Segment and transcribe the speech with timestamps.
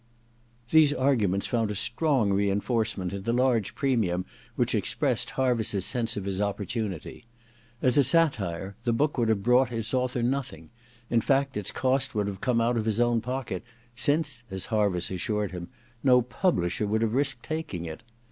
[0.71, 6.17] These arguments found a strong reinforce ment in the large premium which expressed Harviss's sense
[6.17, 7.25] of his opportunity.
[7.83, 10.71] As a satire the book would have brought its author nothing;
[11.11, 13.63] in fact, its cost would have come out of his own pocket,
[13.95, 15.67] since, as Harviss assured him,
[16.03, 18.01] no publisher would have risked taking it.